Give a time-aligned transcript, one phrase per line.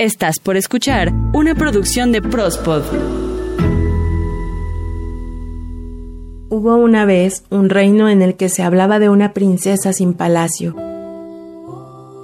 [0.00, 2.84] Estás por escuchar una producción de Prospod.
[6.50, 10.76] Hubo una vez un reino en el que se hablaba de una princesa sin palacio.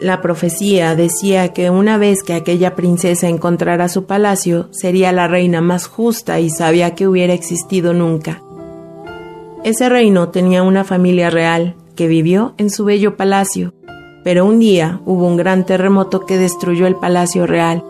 [0.00, 5.60] La profecía decía que una vez que aquella princesa encontrara su palacio, sería la reina
[5.60, 8.40] más justa y sabia que hubiera existido nunca.
[9.64, 13.74] Ese reino tenía una familia real que vivió en su bello palacio,
[14.24, 17.84] pero un día hubo un gran terremoto que destruyó el palacio real,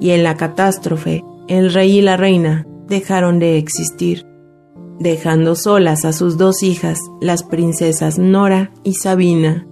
[0.00, 4.24] y en la catástrofe el rey y la reina dejaron de existir,
[4.98, 9.66] dejando solas a sus dos hijas, las princesas Nora y Sabina.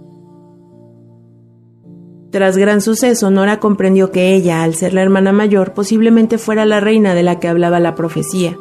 [2.31, 6.81] Tras gran suceso, Nora comprendió que ella, al ser la hermana mayor, posiblemente fuera la
[6.81, 8.57] reina de la que hablaba la profecía,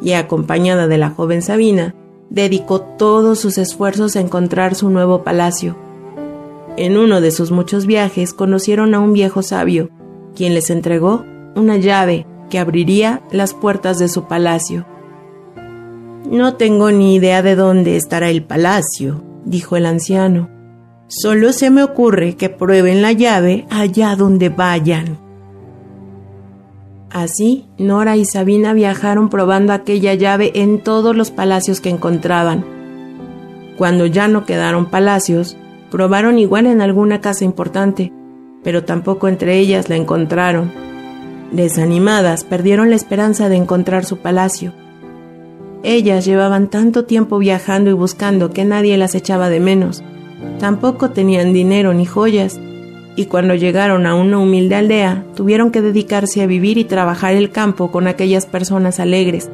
[0.00, 1.94] y acompañada de la joven Sabina,
[2.30, 5.76] dedicó todos sus esfuerzos a encontrar su nuevo palacio,
[6.76, 9.90] en uno de sus muchos viajes conocieron a un viejo sabio,
[10.34, 14.86] quien les entregó una llave que abriría las puertas de su palacio.
[16.30, 20.48] No tengo ni idea de dónde estará el palacio, dijo el anciano.
[21.08, 25.18] Solo se me ocurre que prueben la llave allá donde vayan.
[27.10, 32.64] Así, Nora y Sabina viajaron probando aquella llave en todos los palacios que encontraban.
[33.76, 35.58] Cuando ya no quedaron palacios,
[35.92, 38.14] Probaron igual en alguna casa importante,
[38.64, 40.72] pero tampoco entre ellas la encontraron.
[41.52, 44.72] Desanimadas, perdieron la esperanza de encontrar su palacio.
[45.82, 50.02] Ellas llevaban tanto tiempo viajando y buscando que nadie las echaba de menos.
[50.58, 52.58] Tampoco tenían dinero ni joyas,
[53.14, 57.50] y cuando llegaron a una humilde aldea, tuvieron que dedicarse a vivir y trabajar el
[57.50, 59.50] campo con aquellas personas alegres,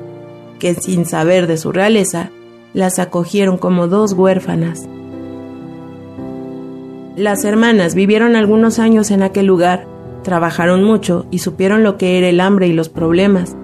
[0.61, 2.31] que sin saber de su realeza,
[2.75, 4.89] las acogieron como dos huérfanas.
[7.19, 9.89] Las hermanas vivieron algunos años en aquel lugar,
[10.23, 13.57] trabajaron mucho y supieron lo que era el hambre y los problemas,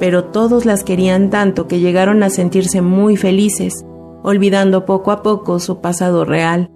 [0.00, 3.84] pero todos las querían tanto que llegaron a sentirse muy felices,
[4.24, 6.72] olvidando poco a poco su pasado real.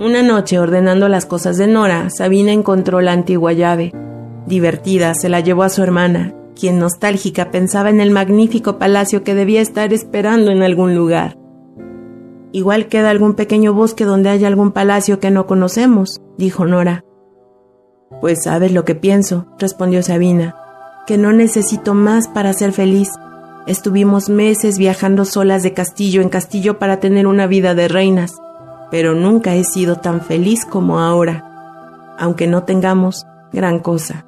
[0.00, 3.90] Una noche, ordenando las cosas de Nora, Sabina encontró la antigua llave.
[4.46, 9.34] Divertida, se la llevó a su hermana, quien nostálgica pensaba en el magnífico palacio que
[9.34, 11.38] debía estar esperando en algún lugar.
[12.54, 17.04] Igual queda algún pequeño bosque donde haya algún palacio que no conocemos, dijo Nora.
[18.20, 20.54] Pues sabes lo que pienso, respondió Sabina,
[21.04, 23.08] que no necesito más para ser feliz.
[23.66, 28.36] Estuvimos meses viajando solas de castillo en castillo para tener una vida de reinas,
[28.88, 34.26] pero nunca he sido tan feliz como ahora, aunque no tengamos gran cosa.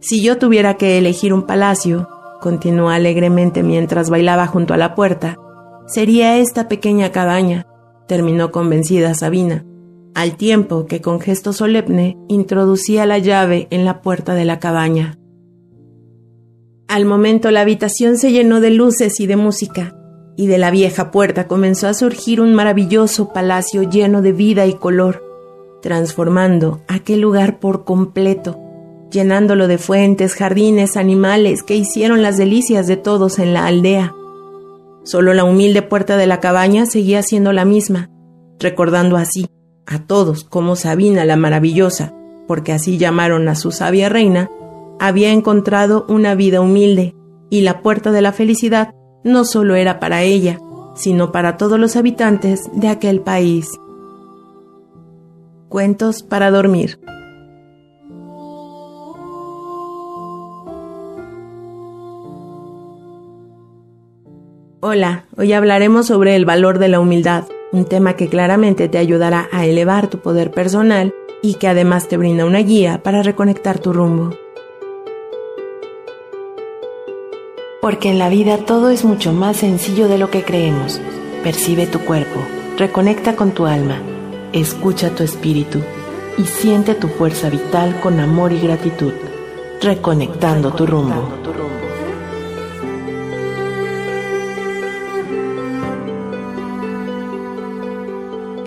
[0.00, 2.06] Si yo tuviera que elegir un palacio,
[2.38, 5.38] continuó alegremente mientras bailaba junto a la puerta,
[5.90, 7.66] sería esta pequeña cabaña,
[8.06, 9.64] terminó convencida Sabina,
[10.14, 15.18] al tiempo que con gesto solemne introducía la llave en la puerta de la cabaña.
[16.88, 19.96] Al momento la habitación se llenó de luces y de música,
[20.36, 24.74] y de la vieja puerta comenzó a surgir un maravilloso palacio lleno de vida y
[24.74, 25.22] color,
[25.82, 28.58] transformando aquel lugar por completo,
[29.10, 34.14] llenándolo de fuentes, jardines, animales que hicieron las delicias de todos en la aldea.
[35.02, 38.10] Solo la humilde puerta de la cabaña seguía siendo la misma,
[38.58, 39.48] recordando así
[39.86, 42.14] a todos cómo Sabina la maravillosa,
[42.46, 44.50] porque así llamaron a su sabia reina,
[44.98, 47.14] había encontrado una vida humilde,
[47.48, 48.94] y la puerta de la felicidad
[49.24, 50.60] no solo era para ella,
[50.94, 53.70] sino para todos los habitantes de aquel país.
[55.68, 57.00] Cuentos para dormir.
[64.82, 69.46] Hola, hoy hablaremos sobre el valor de la humildad, un tema que claramente te ayudará
[69.52, 73.92] a elevar tu poder personal y que además te brinda una guía para reconectar tu
[73.92, 74.34] rumbo.
[77.82, 80.98] Porque en la vida todo es mucho más sencillo de lo que creemos.
[81.44, 82.40] Percibe tu cuerpo,
[82.78, 83.98] reconecta con tu alma,
[84.54, 85.80] escucha tu espíritu
[86.38, 89.12] y siente tu fuerza vital con amor y gratitud,
[89.82, 91.28] reconectando tu rumbo.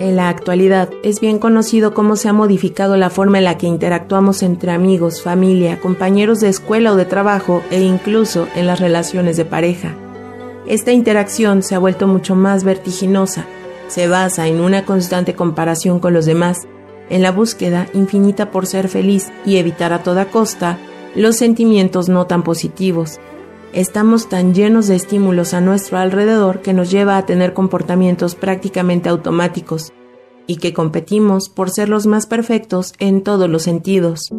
[0.04, 0.90] En la actualidad.
[1.02, 5.22] Es bien conocido cómo se ha modificado la forma en la que interactuamos entre amigos,
[5.22, 9.94] familia, compañeros de escuela o de trabajo e incluso en las relaciones de pareja.
[10.66, 13.46] Esta interacción se ha vuelto mucho más vertiginosa,
[13.88, 16.68] se basa en una constante comparación con los demás,
[17.08, 20.76] en la búsqueda infinita por ser feliz y evitar a toda costa
[21.14, 23.20] los sentimientos no tan positivos,
[23.74, 29.08] Estamos tan llenos de estímulos a nuestro alrededor que nos lleva a tener comportamientos prácticamente
[29.08, 29.92] automáticos.
[30.46, 34.30] y que competimos por ser los más perfectos en todos los sentidos.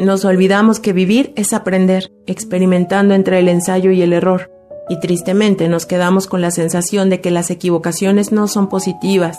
[0.00, 4.50] Nos olvidamos que vivir es aprender, experimentando entre el ensayo y el error,
[4.88, 9.36] y tristemente nos quedamos con la sensación de que las equivocaciones no son positivas.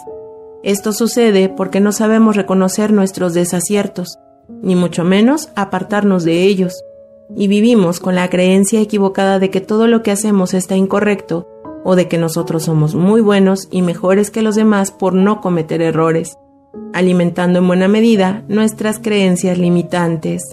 [0.62, 4.20] Esto sucede porque no sabemos reconocer nuestros desaciertos,
[4.62, 6.84] ni mucho menos apartarnos de ellos,
[7.36, 11.48] y vivimos con la creencia equivocada de que todo lo que hacemos está incorrecto
[11.84, 15.82] o de que nosotros somos muy buenos y mejores que los demás por no cometer
[15.82, 16.38] errores,
[16.94, 20.44] alimentando en buena medida nuestras creencias limitantes.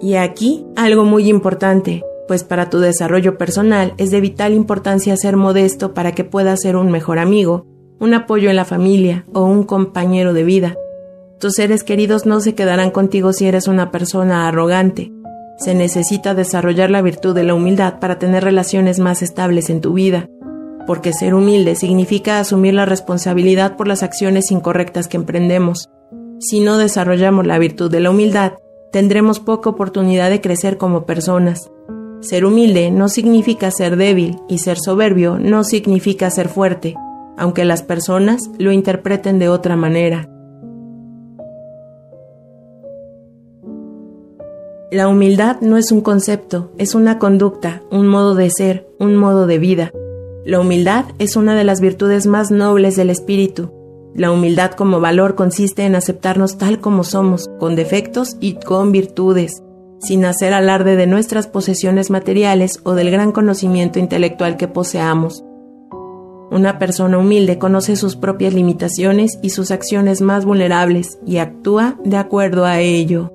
[0.00, 5.36] Y aquí algo muy importante, pues para tu desarrollo personal es de vital importancia ser
[5.36, 7.66] modesto para que puedas ser un mejor amigo,
[8.00, 10.76] un apoyo en la familia o un compañero de vida.
[11.38, 15.12] Tus seres queridos no se quedarán contigo si eres una persona arrogante.
[15.58, 19.92] Se necesita desarrollar la virtud de la humildad para tener relaciones más estables en tu
[19.92, 20.28] vida,
[20.86, 25.88] porque ser humilde significa asumir la responsabilidad por las acciones incorrectas que emprendemos.
[26.40, 28.52] Si no desarrollamos la virtud de la humildad,
[28.92, 31.70] tendremos poca oportunidad de crecer como personas.
[32.20, 36.94] Ser humilde no significa ser débil y ser soberbio no significa ser fuerte,
[37.38, 40.28] aunque las personas lo interpreten de otra manera.
[44.90, 49.46] La humildad no es un concepto, es una conducta, un modo de ser, un modo
[49.46, 49.90] de vida.
[50.44, 53.70] La humildad es una de las virtudes más nobles del espíritu,
[54.18, 59.62] la humildad como valor consiste en aceptarnos tal como somos, con defectos y con virtudes,
[60.00, 65.44] sin hacer alarde de nuestras posesiones materiales o del gran conocimiento intelectual que poseamos.
[66.50, 72.16] Una persona humilde conoce sus propias limitaciones y sus acciones más vulnerables y actúa de
[72.16, 73.32] acuerdo a ello.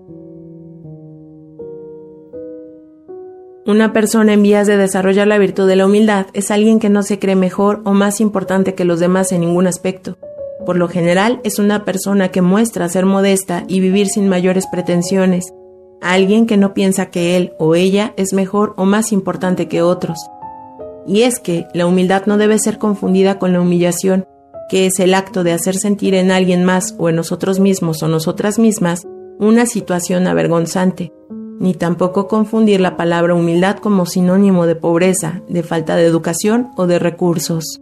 [3.66, 7.02] Una persona en vías de desarrollar la virtud de la humildad es alguien que no
[7.02, 10.18] se cree mejor o más importante que los demás en ningún aspecto,
[10.66, 15.54] por lo general es una persona que muestra ser modesta y vivir sin mayores pretensiones,
[16.02, 20.20] alguien que no piensa que él o ella es mejor o más importante que otros.
[21.06, 24.26] Y es que la humildad no debe ser confundida con la humillación,
[24.70, 28.08] que es el acto de hacer sentir en alguien más o en nosotros mismos o
[28.08, 29.04] nosotras mismas
[29.40, 31.12] una situación avergonzante,
[31.60, 36.88] ni tampoco confundir la palabra humildad como sinónimo de pobreza, de falta de educación o
[36.88, 37.80] de recursos.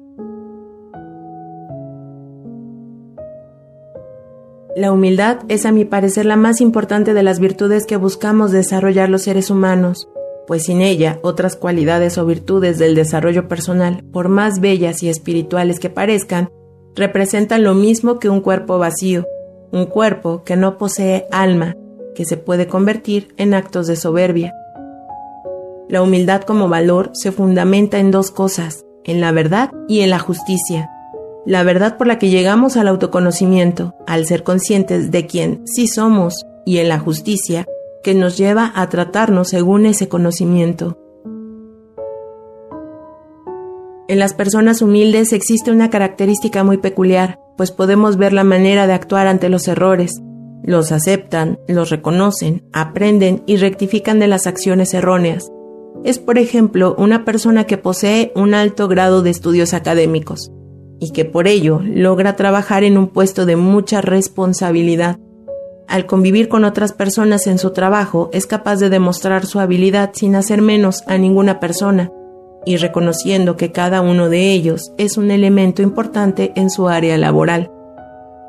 [4.76, 9.10] La humildad es a mi parecer la más importante de las virtudes que buscamos desarrollar
[9.10, 10.08] los seres humanos,
[10.52, 15.80] pues sin ella otras cualidades o virtudes del desarrollo personal, por más bellas y espirituales
[15.80, 16.50] que parezcan,
[16.94, 19.26] representan lo mismo que un cuerpo vacío,
[19.72, 21.78] un cuerpo que no posee alma,
[22.16, 24.54] que se puede convertir en actos de soberbia.
[25.88, 30.20] La humildad como valor se fundamenta en dos cosas, en la verdad y en la
[30.20, 30.90] justicia
[31.46, 36.46] la verdad por la que llegamos al autoconocimiento, al ser conscientes de quién sí somos
[36.66, 37.66] y en la justicia
[38.04, 40.98] que nos lleva a tratarnos según ese conocimiento.
[44.08, 48.94] En las personas humildes existe una característica muy peculiar, pues podemos ver la manera de
[48.94, 50.22] actuar ante los errores.
[50.64, 55.50] Los aceptan, los reconocen, aprenden y rectifican de las acciones erróneas.
[56.04, 60.52] Es, por ejemplo, una persona que posee un alto grado de estudios académicos,
[61.00, 65.18] y que por ello logra trabajar en un puesto de mucha responsabilidad.
[65.92, 70.38] Al convivir con otras personas en su trabajo es capaz de demostrar su habilidad sin
[70.38, 72.10] hacer menos a ninguna persona
[72.66, 77.70] y reconociendo que cada uno de ellos es un elemento importante en su área laboral.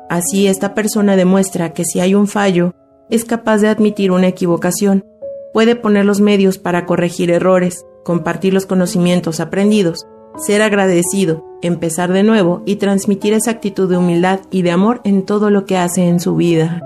[0.09, 2.75] Así esta persona demuestra que si hay un fallo,
[3.09, 5.03] es capaz de admitir una equivocación,
[5.51, 10.07] puede poner los medios para corregir errores, compartir los conocimientos aprendidos
[10.37, 15.23] ser agradecido, empezar de nuevo y transmitir esa actitud de humildad y de amor en
[15.23, 16.81] todo lo que hace en su vida.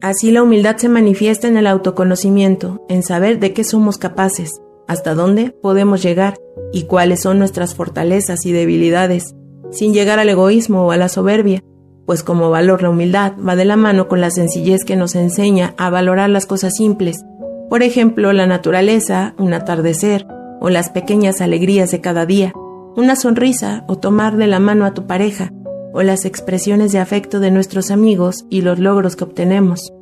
[0.00, 5.14] Así la humildad se manifiesta en el autoconocimiento, en saber de qué somos capaces, hasta
[5.14, 6.38] dónde podemos llegar
[6.72, 9.34] y cuáles son nuestras fortalezas y debilidades,
[9.70, 11.62] sin llegar al egoísmo o a la soberbia,
[12.06, 15.74] pues como valor la humildad va de la mano con la sencillez que nos enseña
[15.76, 17.24] a valorar las cosas simples
[17.68, 20.26] por ejemplo, la naturaleza, un atardecer
[20.60, 22.52] o las pequeñas alegrías de cada día,
[22.96, 25.52] una sonrisa o tomar de la mano a tu pareja
[25.98, 29.92] o las expresiones de afecto de nuestros amigos y los logros que obtenemos.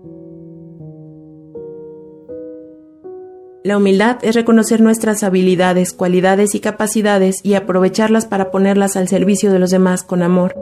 [3.64, 9.50] La humildad es reconocer nuestras habilidades, cualidades y capacidades y aprovecharlas para ponerlas al servicio
[9.50, 10.54] de los demás con amor,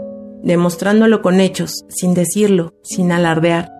[0.45, 3.75] demostrándolo con hechos, sin decirlo, sin alardear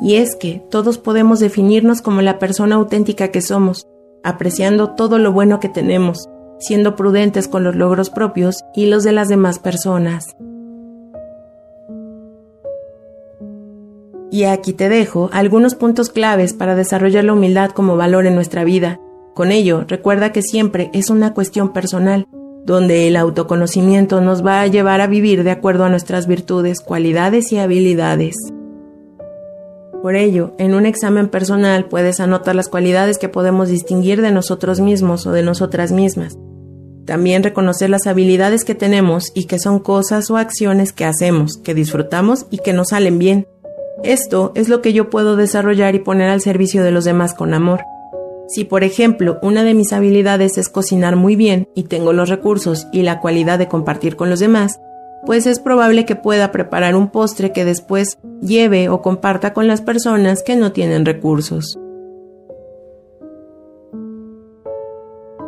[0.00, 3.86] y es que todos podemos definirnos como la persona auténtica que somos,
[4.24, 6.26] apreciando todo lo bueno que tenemos,
[6.58, 10.24] siendo prudentes con los logros propios y los de las demás personas.
[14.30, 18.64] Y aquí te dejo algunos puntos claves para desarrollar la humildad como valor en nuestra
[18.64, 19.00] vida.
[19.34, 22.26] Con ello, recuerda que siempre es una cuestión personal,
[22.64, 27.52] donde el autoconocimiento nos va a llevar a vivir de acuerdo a nuestras virtudes, cualidades
[27.52, 28.36] y habilidades.
[30.02, 34.80] Por ello, en un examen personal puedes anotar las cualidades que podemos distinguir de nosotros
[34.80, 36.38] mismos o de nosotras mismas.
[37.04, 41.74] También reconocer las habilidades que tenemos y que son cosas o acciones que hacemos, que
[41.74, 43.46] disfrutamos y que nos salen bien.
[44.02, 47.52] Esto es lo que yo puedo desarrollar y poner al servicio de los demás con
[47.52, 47.80] amor.
[48.48, 52.88] Si, por ejemplo, una de mis habilidades es cocinar muy bien y tengo los recursos
[52.92, 54.80] y la cualidad de compartir con los demás,
[55.26, 59.82] pues es probable que pueda preparar un postre que después lleve o comparta con las
[59.82, 61.78] personas que no tienen recursos.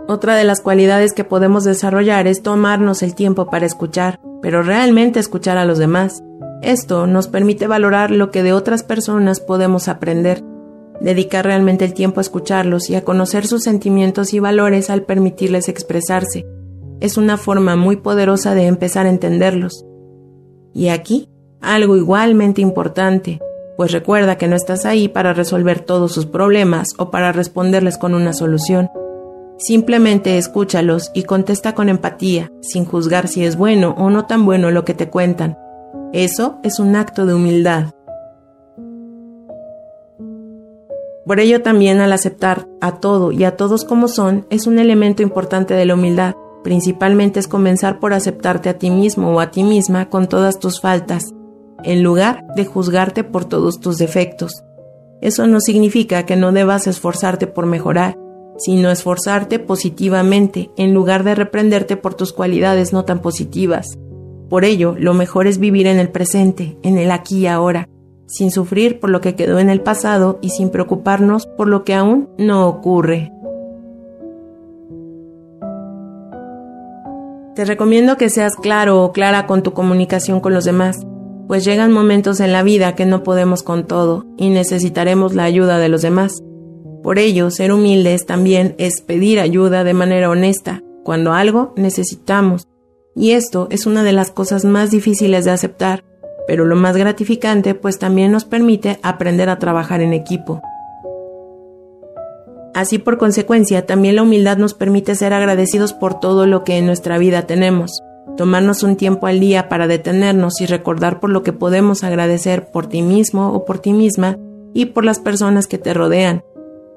[0.08, 5.18] Otra de las cualidades que podemos desarrollar es tomarnos el tiempo para escuchar, pero realmente
[5.18, 6.22] escuchar a los demás.
[6.62, 10.42] Esto nos permite valorar lo que de otras personas podemos aprender,
[11.00, 15.68] dedicar realmente el tiempo a escucharlos y a conocer sus sentimientos y valores al permitirles
[15.68, 16.46] expresarse,
[17.02, 19.84] es una forma muy poderosa de empezar a entenderlos.
[20.72, 21.28] Y aquí,
[21.60, 23.40] algo igualmente importante,
[23.76, 28.14] pues recuerda que no estás ahí para resolver todos sus problemas o para responderles con
[28.14, 28.88] una solución.
[29.58, 34.70] Simplemente escúchalos y contesta con empatía, sin juzgar si es bueno o no tan bueno
[34.70, 35.58] lo que te cuentan.
[36.12, 37.94] Eso es un acto de humildad.
[41.26, 45.22] Por ello también al aceptar a todo y a todos como son es un elemento
[45.22, 49.64] importante de la humildad, Principalmente es comenzar por aceptarte a ti mismo o a ti
[49.64, 51.34] misma con todas tus faltas,
[51.82, 54.64] en lugar de juzgarte por todos tus defectos.
[55.20, 58.16] Eso no significa que no debas esforzarte por mejorar,
[58.58, 63.98] sino esforzarte positivamente en lugar de reprenderte por tus cualidades no tan positivas.
[64.52, 67.88] Por ello, lo mejor es vivir en el presente, en el aquí y ahora,
[68.26, 71.94] sin sufrir por lo que quedó en el pasado y sin preocuparnos por lo que
[71.94, 73.32] aún no ocurre.
[77.54, 81.06] Te recomiendo que seas claro o clara con tu comunicación con los demás,
[81.48, 85.78] pues llegan momentos en la vida que no podemos con todo y necesitaremos la ayuda
[85.78, 86.42] de los demás.
[87.02, 92.68] Por ello, ser humildes también es pedir ayuda de manera honesta cuando algo necesitamos.
[93.14, 96.04] Y esto es una de las cosas más difíciles de aceptar,
[96.46, 100.62] pero lo más gratificante pues también nos permite aprender a trabajar en equipo.
[102.74, 106.86] Así por consecuencia, también la humildad nos permite ser agradecidos por todo lo que en
[106.86, 108.00] nuestra vida tenemos,
[108.36, 112.86] tomarnos un tiempo al día para detenernos y recordar por lo que podemos agradecer por
[112.86, 114.38] ti mismo o por ti misma
[114.72, 116.42] y por las personas que te rodean.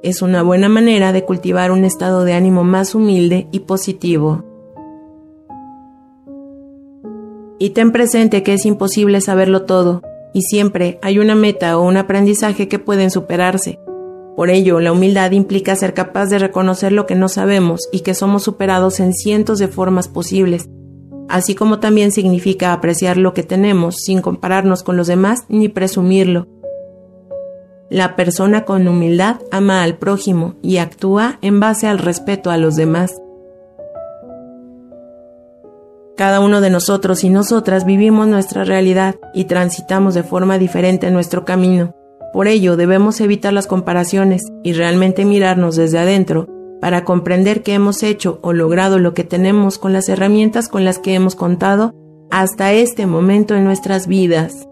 [0.01, 4.54] Es una buena manera de cultivar un estado de ánimo más humilde y positivo.
[7.59, 10.01] Y ten presente que es imposible saberlo todo,
[10.33, 13.79] y siempre hay una meta o un aprendizaje que pueden superarse.
[14.35, 18.13] Por ello, la humildad implica ser capaz de reconocer lo que no sabemos y que
[18.13, 20.69] somos superados en cientos de formas posibles,
[21.29, 26.47] así como también significa apreciar lo que tenemos sin compararnos con los demás ni presumirlo.
[27.89, 32.75] La persona con humildad ama al prójimo y actúa en base al respeto a los
[32.75, 33.15] demás.
[36.17, 41.43] Cada uno de nosotros y nosotras vivimos nuestra realidad y transitamos de forma diferente nuestro
[41.43, 41.93] camino.
[42.31, 46.47] Por ello debemos evitar las comparaciones y realmente mirarnos desde adentro
[46.79, 50.99] para comprender que hemos hecho o logrado lo que tenemos con las herramientas con las
[50.99, 51.93] que hemos contado
[52.31, 54.67] hasta este momento en nuestras vidas.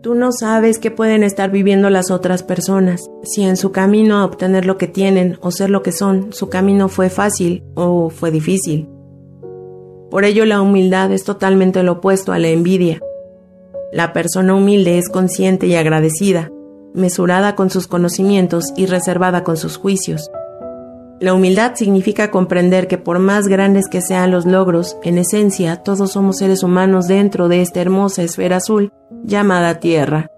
[0.00, 4.24] Tú no sabes qué pueden estar viviendo las otras personas, si en su camino a
[4.24, 8.30] obtener lo que tienen o ser lo que son, su camino fue fácil o fue
[8.30, 8.88] difícil.
[10.08, 13.00] Por ello la humildad es totalmente lo opuesto a la envidia.
[13.92, 16.52] La persona humilde es consciente y agradecida,
[16.94, 20.30] mesurada con sus conocimientos y reservada con sus juicios.
[21.20, 26.12] La humildad significa comprender que por más grandes que sean los logros, en esencia todos
[26.12, 28.92] somos seres humanos dentro de esta hermosa esfera azul
[29.24, 30.30] llamada Tierra.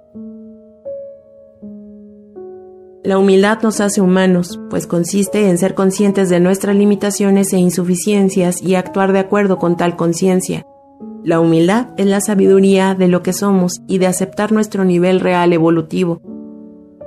[3.03, 8.63] La humildad nos hace humanos, pues consiste en ser conscientes de nuestras limitaciones e insuficiencias
[8.63, 10.65] y actuar de acuerdo con tal conciencia.
[11.23, 15.53] La humildad es la sabiduría de lo que somos y de aceptar nuestro nivel real
[15.53, 16.23] evolutivo.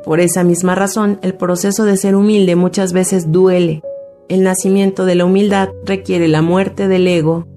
[0.03, 3.81] Por esa misma razón, el proceso de ser humilde muchas veces duele.
[4.29, 7.47] El nacimiento de la humildad requiere la muerte del ego,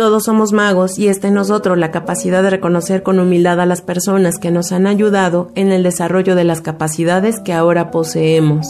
[0.00, 3.82] Todos somos magos y está en nosotros la capacidad de reconocer con humildad a las
[3.82, 8.66] personas que nos han ayudado en el desarrollo de las capacidades que ahora poseemos.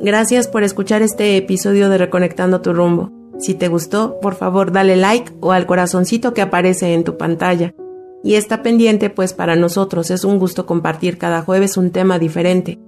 [0.00, 3.12] Gracias por escuchar este episodio de Reconectando tu rumbo.
[3.38, 7.74] Si te gustó, por favor dale like o al corazoncito que aparece en tu pantalla.
[8.22, 12.78] Y está pendiente, pues para nosotros es un gusto compartir cada jueves un tema diferente.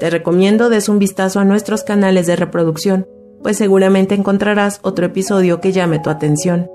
[0.00, 3.06] Te recomiendo des un vistazo a nuestros canales de reproducción,
[3.42, 6.70] pues seguramente encontrarás otro episodio que llame tu atención.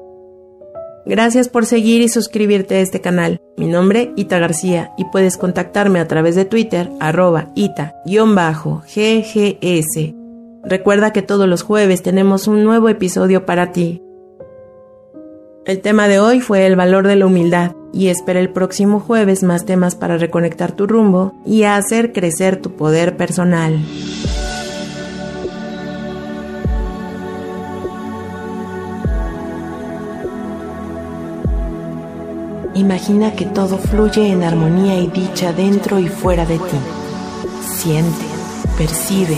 [1.05, 3.41] Gracias por seguir y suscribirte a este canal.
[3.57, 8.13] Mi nombre, Ita García, y puedes contactarme a través de Twitter, arroba ita-ggs.
[10.65, 14.01] Recuerda que todos los jueves tenemos un nuevo episodio para ti.
[15.65, 19.43] El tema de hoy fue el valor de la humildad y espera el próximo jueves
[19.43, 23.77] más temas para reconectar tu rumbo y hacer crecer tu poder personal.
[32.73, 36.77] Imagina que todo fluye en armonía y dicha dentro y fuera de ti.
[37.61, 38.25] Siente,
[38.77, 39.37] percibe,